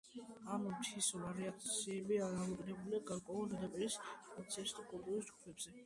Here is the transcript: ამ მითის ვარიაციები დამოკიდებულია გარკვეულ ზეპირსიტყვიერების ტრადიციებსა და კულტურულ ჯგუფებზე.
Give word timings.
ამ 0.53 0.63
მითის 0.69 1.09
ვარიაციები 1.23 2.19
დამოკიდებულია 2.23 3.05
გარკვეულ 3.13 3.55
ზეპირსიტყვიერების 3.55 4.03
ტრადიციებსა 4.35 4.83
და 4.85 4.91
კულტურულ 4.93 5.29
ჯგუფებზე. 5.33 5.79